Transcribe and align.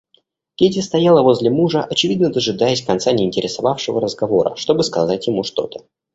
Кити 0.55 0.79
стояла 0.81 1.21
возле 1.21 1.51
мужа, 1.51 1.83
очевидно 1.83 2.31
дожидаясь 2.31 2.81
конца 2.83 3.11
неинтересовавшего 3.11 4.01
разговора, 4.01 4.55
чтобы 4.55 4.83
сказать 4.83 5.27
ему 5.27 5.43
что-то. 5.43 5.81